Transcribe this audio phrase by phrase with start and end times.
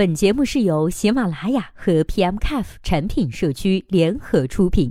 [0.00, 4.90] 本节目是由喜马拉雅和 PMCAF 产品社区联合出品，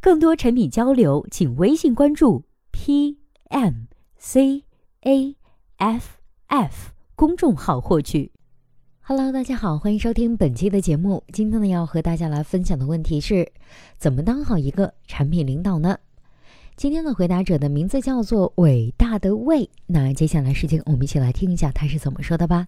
[0.00, 2.42] 更多产品交流，请微信关注
[2.72, 4.02] PMCAF
[6.48, 8.32] F 公众号获取。
[9.00, 11.22] Hello，大家好，欢迎收听本期的节目。
[11.32, 13.52] 今天呢，要和大家来分享的问题是：
[13.96, 15.96] 怎么当好一个产品领导呢？
[16.74, 19.70] 今天的回答者的名字叫做伟大的魏。
[19.86, 22.66] 那接下来时间，我们一起来听一下他是怎么说的吧。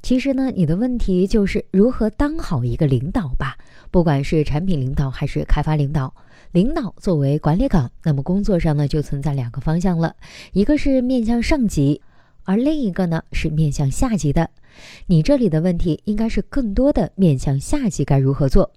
[0.00, 3.56] 其实呢，你的问题就是如何当好一个领导吧。
[3.90, 6.14] 不管是产品领导还是开发领导，
[6.52, 10.14] 领导作为管理岗，那么工作上呢就存在两个方向了，
[10.52, 12.00] 一个是面向上级，
[12.44, 14.48] 而另一个呢是面向下级的。
[15.06, 18.70] 你这里的问题应该是更多的面向下级该如何做？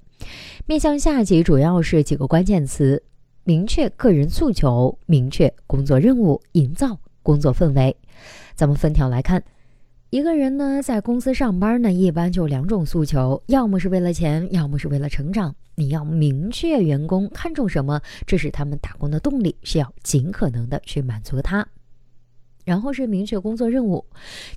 [0.66, 3.04] 面向下级主要是几个关键词：
[3.44, 7.96] 明确个人诉求，明确工作任务，营造工作氛围。
[8.56, 9.44] 咱们分条来看。
[10.12, 15.56] 一个人呢，在公司上班呢，一般就两种诉求，要么是为了钱，要么是为了成长。
[15.76, 21.66] 你要明确员工看重什么，这是他们打工的动力，需要尽可能的去满足他。
[22.66, 24.04] 然后是明确工作任务，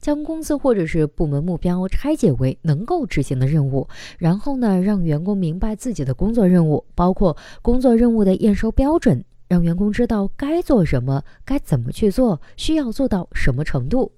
[0.01, 3.87] 将公司或者是部门目标拆解为能够执行的任务，
[4.19, 14.11] 然后呢，让员工明白自己的工作任务，包括工作任务的验收标准，让员工知道该做什么，该怎么去做，需要做到什么程度。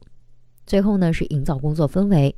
[0.66, 2.34] 最后呢，是营造工作氛围，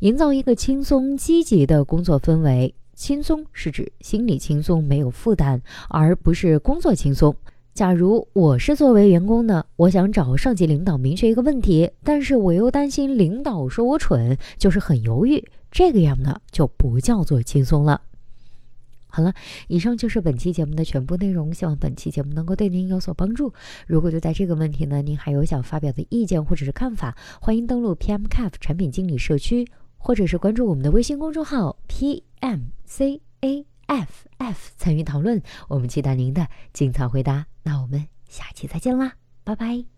[0.00, 2.74] 营造一个轻松积极的工作氛围。
[2.94, 7.34] 轻松是指心理轻松，没有负担，而不是工作轻松。
[7.72, 18.00] 假如我是作为员工呢，我想找上级领导明确一个问题，但是我又担心领导说我蠢，就是很犹豫，这个样呢就不叫做轻松了。
[19.08, 19.32] 好了，
[19.68, 21.52] 以上就是本期节目的全部内容。
[21.52, 23.52] 希望本期节目能够对您有所帮助。
[23.86, 29.66] 如果对待这个问题呢，您还有想发表的意见或者是看法，欢迎登录 PMCAF 产品经理社区，
[29.96, 33.64] 或者是关注我们的微信公众号 PMCAFF
[34.76, 35.42] 参与讨论。
[35.68, 37.46] 我们期待您的精彩回答。
[37.62, 39.97] 那我们下期再见啦，拜拜。